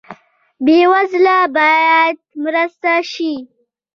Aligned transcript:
بې 0.65 0.79
وزله 0.91 1.37
باید 1.57 2.17
مرسته 2.43 2.93
شي 3.11 3.33